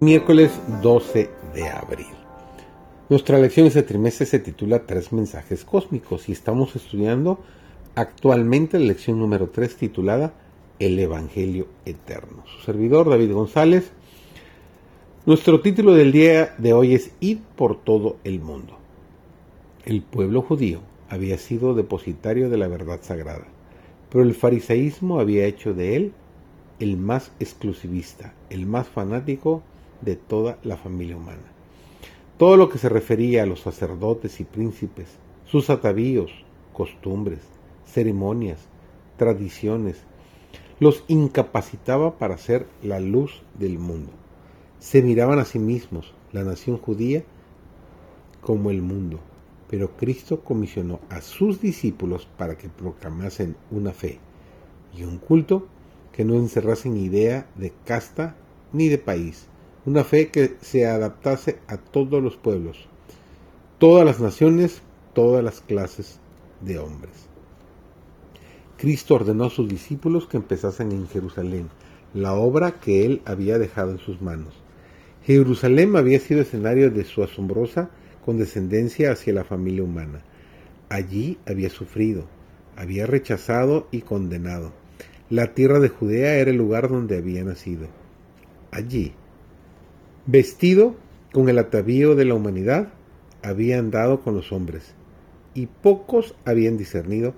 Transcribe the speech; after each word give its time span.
Miércoles 0.00 0.52
12 0.80 1.28
de 1.54 1.68
abril. 1.70 2.06
Nuestra 3.08 3.36
lección 3.36 3.66
este 3.66 3.82
trimestre 3.82 4.26
se 4.26 4.38
titula 4.38 4.86
Tres 4.86 5.12
mensajes 5.12 5.64
cósmicos 5.64 6.28
y 6.28 6.32
estamos 6.32 6.76
estudiando 6.76 7.40
actualmente 7.96 8.78
la 8.78 8.84
lección 8.84 9.18
número 9.18 9.48
3 9.48 9.74
titulada 9.74 10.34
El 10.78 11.00
Evangelio 11.00 11.66
Eterno. 11.84 12.44
Su 12.46 12.64
servidor 12.64 13.10
David 13.10 13.32
González. 13.32 13.90
Nuestro 15.26 15.62
título 15.62 15.94
del 15.94 16.12
día 16.12 16.54
de 16.58 16.74
hoy 16.74 16.94
es 16.94 17.10
Ir 17.18 17.40
por 17.56 17.82
todo 17.82 18.18
el 18.22 18.38
mundo. 18.38 18.78
El 19.84 20.02
pueblo 20.02 20.42
judío 20.42 20.80
había 21.08 21.38
sido 21.38 21.74
depositario 21.74 22.50
de 22.50 22.56
la 22.56 22.68
verdad 22.68 23.00
sagrada, 23.02 23.48
pero 24.12 24.22
el 24.22 24.36
farisaísmo 24.36 25.18
había 25.18 25.46
hecho 25.46 25.74
de 25.74 25.96
él 25.96 26.12
el 26.78 26.96
más 26.98 27.32
exclusivista, 27.40 28.32
el 28.48 28.64
más 28.64 28.86
fanático 28.86 29.64
de 30.00 30.16
toda 30.16 30.58
la 30.62 30.76
familia 30.76 31.16
humana. 31.16 31.52
Todo 32.36 32.56
lo 32.56 32.68
que 32.68 32.78
se 32.78 32.88
refería 32.88 33.42
a 33.42 33.46
los 33.46 33.60
sacerdotes 33.60 34.40
y 34.40 34.44
príncipes, 34.44 35.18
sus 35.44 35.70
atavíos, 35.70 36.30
costumbres, 36.72 37.40
ceremonias, 37.84 38.68
tradiciones, 39.16 40.04
los 40.78 41.04
incapacitaba 41.08 42.18
para 42.18 42.38
ser 42.38 42.66
la 42.82 43.00
luz 43.00 43.42
del 43.58 43.78
mundo. 43.78 44.12
Se 44.78 45.02
miraban 45.02 45.40
a 45.40 45.44
sí 45.44 45.58
mismos, 45.58 46.14
la 46.32 46.44
nación 46.44 46.78
judía, 46.78 47.24
como 48.40 48.70
el 48.70 48.82
mundo, 48.82 49.18
pero 49.68 49.96
Cristo 49.96 50.44
comisionó 50.44 51.00
a 51.10 51.20
sus 51.20 51.60
discípulos 51.60 52.28
para 52.36 52.56
que 52.56 52.68
proclamasen 52.68 53.56
una 53.70 53.92
fe 53.92 54.20
y 54.96 55.02
un 55.02 55.18
culto 55.18 55.66
que 56.12 56.24
no 56.24 56.34
encerrasen 56.34 56.96
idea 56.96 57.48
de 57.56 57.72
casta 57.84 58.36
ni 58.72 58.88
de 58.88 58.98
país, 58.98 59.48
una 59.88 60.04
fe 60.04 60.28
que 60.28 60.56
se 60.60 60.86
adaptase 60.86 61.60
a 61.66 61.78
todos 61.78 62.22
los 62.22 62.36
pueblos, 62.36 62.86
todas 63.78 64.04
las 64.04 64.20
naciones, 64.20 64.82
todas 65.14 65.42
las 65.42 65.62
clases 65.62 66.20
de 66.60 66.78
hombres. 66.78 67.14
Cristo 68.76 69.14
ordenó 69.14 69.44
a 69.44 69.50
sus 69.50 69.66
discípulos 69.66 70.26
que 70.26 70.36
empezasen 70.36 70.92
en 70.92 71.08
Jerusalén 71.08 71.70
la 72.12 72.34
obra 72.34 72.72
que 72.72 73.06
él 73.06 73.22
había 73.24 73.58
dejado 73.58 73.92
en 73.92 73.98
sus 73.98 74.20
manos. 74.20 74.52
Jerusalén 75.24 75.96
había 75.96 76.20
sido 76.20 76.42
escenario 76.42 76.90
de 76.90 77.04
su 77.04 77.22
asombrosa 77.22 77.88
condescendencia 78.26 79.12
hacia 79.12 79.32
la 79.32 79.44
familia 79.44 79.84
humana. 79.84 80.22
Allí 80.90 81.38
había 81.46 81.70
sufrido, 81.70 82.26
había 82.76 83.06
rechazado 83.06 83.88
y 83.90 84.02
condenado. 84.02 84.74
La 85.30 85.54
tierra 85.54 85.80
de 85.80 85.88
Judea 85.88 86.34
era 86.34 86.50
el 86.50 86.58
lugar 86.58 86.90
donde 86.90 87.16
había 87.16 87.42
nacido. 87.42 87.88
Allí, 88.70 89.14
Vestido 90.30 90.94
con 91.32 91.48
el 91.48 91.58
atavío 91.58 92.14
de 92.14 92.26
la 92.26 92.34
humanidad, 92.34 92.92
había 93.42 93.78
andado 93.78 94.20
con 94.20 94.34
los 94.34 94.52
hombres, 94.52 94.92
y 95.54 95.68
pocos 95.68 96.34
habían 96.44 96.76
discernido 96.76 97.32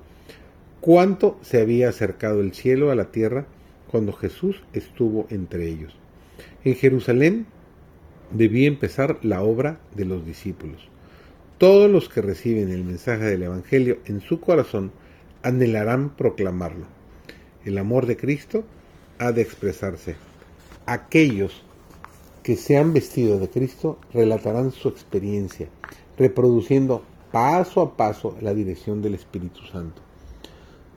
cuánto 0.81 1.39
se 1.41 1.61
había 1.61 1.89
acercado 1.89 2.41
el 2.41 2.53
cielo 2.53 2.91
a 2.91 2.97
la 2.97 3.13
tierra 3.13 3.47
cuando 3.93 4.13
Jesús 4.13 4.65
estuvo 4.73 5.29
entre 5.31 5.69
ellos. 5.69 5.95
En 6.65 6.75
Jerusalén 6.75 7.47
debía 8.33 8.67
empezar 8.67 9.21
la 9.23 9.41
obra 9.45 9.79
de 9.95 10.07
los 10.07 10.27
discípulos. 10.27 10.89
Todos 11.59 11.89
los 11.89 12.09
que 12.09 12.23
reciben 12.23 12.73
el 12.73 12.83
mensaje 12.83 13.23
del 13.23 13.45
Evangelio 13.45 13.99
en 14.07 14.21
su 14.21 14.41
corazón 14.41 14.91
anhelarán 15.45 16.17
proclamarlo. 16.17 16.87
El 17.65 17.79
amor 17.79 18.07
de 18.07 18.17
Cristo 18.17 18.65
ha 19.21 19.31
de 19.31 19.43
expresarse. 19.43 20.17
Aquellos 20.87 21.63
que 22.43 22.57
se 22.57 22.79
han 22.79 22.93
vestido 22.93 23.39
de 23.39 23.51
Cristo 23.51 23.99
relatarán 24.13 24.73
su 24.73 24.89
experiencia, 24.89 25.69
reproduciendo 26.17 27.03
paso 27.33 27.81
a 27.81 27.97
paso 27.97 28.37
la 28.41 28.55
dirección 28.55 29.03
del 29.03 29.15
Espíritu 29.15 29.61
Santo. 29.71 30.03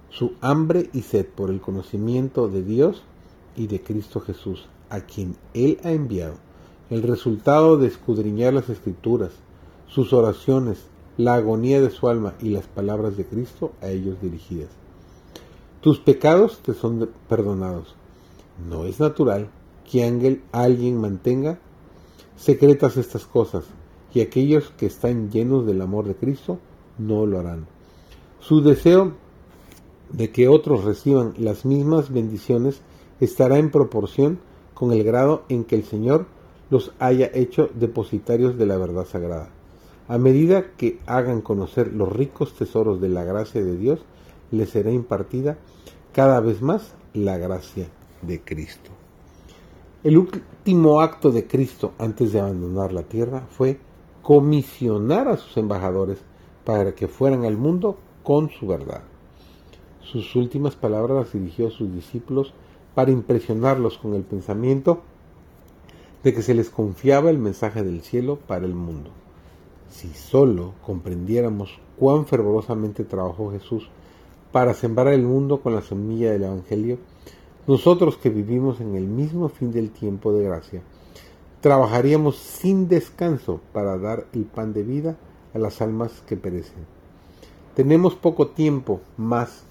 Su 0.09 0.33
hambre 0.41 0.89
y 0.93 1.01
sed 1.01 1.25
por 1.25 1.49
el 1.49 1.59
conocimiento 1.59 2.47
de 2.47 2.63
Dios 2.63 3.03
y 3.55 3.67
de 3.67 3.81
Cristo 3.81 4.19
Jesús, 4.19 4.67
a 4.89 5.01
quien 5.01 5.35
Él 5.53 5.79
ha 5.83 5.91
enviado, 5.91 6.35
el 6.89 7.03
resultado 7.03 7.77
de 7.77 7.87
escudriñar 7.87 8.53
las 8.53 8.69
escrituras, 8.69 9.31
sus 9.87 10.13
oraciones, 10.13 10.85
la 11.17 11.35
agonía 11.35 11.81
de 11.81 11.89
su 11.89 12.07
alma 12.07 12.35
y 12.41 12.49
las 12.49 12.65
palabras 12.65 13.17
de 13.17 13.25
Cristo 13.25 13.73
a 13.81 13.89
ellos 13.89 14.21
dirigidas. 14.21 14.69
Tus 15.81 15.99
pecados 15.99 16.59
te 16.59 16.73
son 16.73 17.09
perdonados. 17.27 17.95
No 18.69 18.85
es 18.85 18.99
natural 18.99 19.49
que 19.89 20.03
alguien 20.51 20.97
mantenga 20.97 21.59
secretas 22.35 22.97
estas 22.97 23.25
cosas, 23.25 23.65
y 24.13 24.21
aquellos 24.21 24.71
que 24.77 24.85
están 24.85 25.31
llenos 25.31 25.65
del 25.65 25.81
amor 25.81 26.05
de 26.05 26.15
Cristo 26.15 26.59
no 26.97 27.25
lo 27.25 27.39
harán. 27.39 27.65
Su 28.39 28.61
deseo 28.61 29.13
de 30.11 30.31
que 30.31 30.47
otros 30.47 30.83
reciban 30.83 31.33
las 31.37 31.65
mismas 31.65 32.11
bendiciones 32.11 32.81
estará 33.19 33.57
en 33.57 33.71
proporción 33.71 34.39
con 34.73 34.91
el 34.91 35.03
grado 35.03 35.43
en 35.49 35.63
que 35.63 35.75
el 35.75 35.83
Señor 35.83 36.27
los 36.69 36.91
haya 36.99 37.29
hecho 37.33 37.69
depositarios 37.73 38.57
de 38.57 38.65
la 38.65 38.77
verdad 38.77 39.05
sagrada. 39.05 39.49
A 40.07 40.17
medida 40.17 40.71
que 40.77 40.99
hagan 41.05 41.41
conocer 41.41 41.93
los 41.93 42.11
ricos 42.11 42.53
tesoros 42.53 42.99
de 42.99 43.09
la 43.09 43.23
gracia 43.23 43.63
de 43.63 43.77
Dios, 43.77 43.99
les 44.51 44.69
será 44.69 44.91
impartida 44.91 45.57
cada 46.11 46.39
vez 46.39 46.61
más 46.61 46.93
la 47.13 47.37
gracia 47.37 47.87
de 48.21 48.41
Cristo. 48.41 48.91
El 50.03 50.17
último 50.17 50.99
acto 50.99 51.31
de 51.31 51.47
Cristo 51.47 51.93
antes 51.97 52.33
de 52.33 52.41
abandonar 52.41 52.91
la 52.91 53.03
tierra 53.03 53.47
fue 53.49 53.79
comisionar 54.21 55.29
a 55.29 55.37
sus 55.37 55.55
embajadores 55.55 56.17
para 56.65 56.93
que 56.93 57.07
fueran 57.07 57.45
al 57.45 57.55
mundo 57.55 57.97
con 58.21 58.49
su 58.49 58.67
verdad. 58.67 59.03
Sus 60.01 60.35
últimas 60.35 60.75
palabras 60.75 61.17
las 61.17 61.33
dirigió 61.33 61.67
a 61.67 61.71
sus 61.71 61.93
discípulos 61.93 62.53
para 62.93 63.11
impresionarlos 63.11 63.97
con 63.97 64.13
el 64.13 64.23
pensamiento 64.23 65.03
de 66.21 66.33
que 66.33 66.41
se 66.41 66.53
les 66.53 66.69
confiaba 66.69 67.29
el 67.29 67.37
mensaje 67.37 67.81
del 67.81 68.01
cielo 68.01 68.37
para 68.45 68.65
el 68.65 68.75
mundo. 68.75 69.09
Si 69.89 70.09
solo 70.09 70.73
comprendiéramos 70.85 71.79
cuán 71.97 72.25
fervorosamente 72.25 73.05
trabajó 73.05 73.51
Jesús 73.51 73.87
para 74.51 74.73
sembrar 74.73 75.13
el 75.13 75.23
mundo 75.23 75.61
con 75.61 75.73
la 75.73 75.81
semilla 75.81 76.31
del 76.31 76.43
Evangelio, 76.43 76.97
nosotros 77.65 78.17
que 78.17 78.29
vivimos 78.29 78.81
en 78.81 78.95
el 78.95 79.07
mismo 79.07 79.49
fin 79.49 79.71
del 79.71 79.91
tiempo 79.91 80.33
de 80.33 80.43
gracia, 80.43 80.81
trabajaríamos 81.61 82.35
sin 82.37 82.89
descanso 82.89 83.61
para 83.71 83.97
dar 83.97 84.25
el 84.33 84.43
pan 84.43 84.73
de 84.73 84.83
vida 84.83 85.15
a 85.53 85.59
las 85.59 85.81
almas 85.81 86.21
que 86.27 86.35
perecen. 86.35 86.85
Tenemos 87.75 88.15
poco 88.15 88.49
tiempo 88.49 88.99
más 89.17 89.63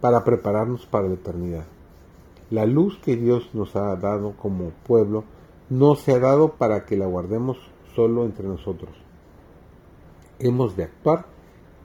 para 0.00 0.22
prepararnos 0.22 0.86
para 0.86 1.08
la 1.08 1.14
eternidad. 1.14 1.64
La 2.50 2.66
luz 2.66 2.98
que 3.02 3.16
Dios 3.16 3.50
nos 3.54 3.74
ha 3.74 3.96
dado 3.96 4.34
como 4.36 4.70
pueblo 4.86 5.24
no 5.70 5.94
se 5.94 6.12
ha 6.12 6.18
dado 6.18 6.52
para 6.52 6.84
que 6.84 6.96
la 6.96 7.06
guardemos 7.06 7.56
solo 7.94 8.24
entre 8.24 8.46
nosotros. 8.46 8.90
Hemos 10.38 10.76
de 10.76 10.84
actuar 10.84 11.26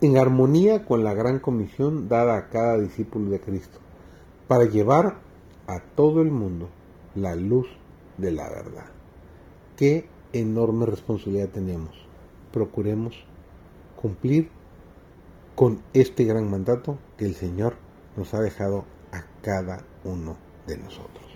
en 0.02 0.18
armonía 0.18 0.86
con 0.86 1.04
la 1.04 1.14
gran 1.14 1.40
comisión 1.40 2.10
dada 2.10 2.36
a 2.36 2.50
cada 2.50 2.78
discípulo 2.78 3.30
de 3.30 3.40
Cristo, 3.40 3.80
para 4.48 4.66
llevar 4.66 5.25
a 5.68 5.80
todo 5.80 6.22
el 6.22 6.32
mundo 6.32 6.70
la 7.16 7.35
luz 7.35 7.67
de 8.17 8.32
la 8.32 8.50
verdad. 8.50 8.85
Qué 9.78 10.08
enorme 10.34 10.85
responsabilidad 10.85 11.50
tenemos. 11.50 11.96
Procuremos 12.52 13.16
cumplir 13.96 14.50
con 15.56 15.82
este 15.94 16.26
gran 16.26 16.50
mandato 16.50 16.97
que 17.17 17.26
el 17.26 17.35
Señor 17.35 17.76
nos 18.17 18.34
ha 18.34 18.41
dejado 18.41 18.85
a 19.12 19.23
cada 19.41 19.84
uno 20.03 20.38
de 20.67 20.78
nosotros. 20.78 21.34